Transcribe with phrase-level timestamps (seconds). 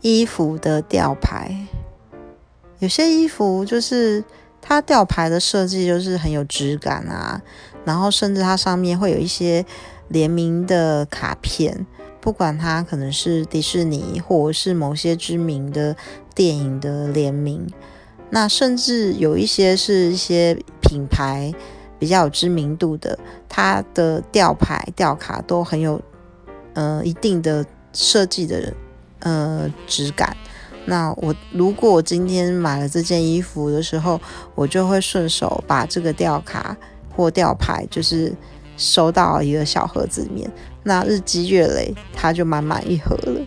[0.00, 1.66] 衣服的吊牌，
[2.78, 4.22] 有些衣服就是
[4.60, 7.42] 它吊牌的设计就是很有质感啊，
[7.84, 9.64] 然后甚至它上面会有一些
[10.08, 11.86] 联名的卡片，
[12.20, 15.96] 不管它可能是迪士尼或者是某些知名的
[16.34, 17.66] 电影的联名，
[18.30, 21.52] 那甚至有一些是一些品牌
[21.98, 23.18] 比较有知名度的，
[23.48, 26.00] 它的吊牌吊卡都很有
[26.74, 28.72] 呃一定的设计的。
[29.20, 30.36] 呃，质感。
[30.86, 34.20] 那我如果我今天买了这件衣服的时候，
[34.54, 36.76] 我就会顺手把这个吊卡
[37.14, 38.32] 或吊牌，就是
[38.76, 40.50] 收到一个小盒子里面。
[40.84, 43.46] 那日积月累，它就满满一盒了。